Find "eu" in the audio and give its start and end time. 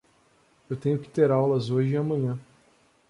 0.67-0.75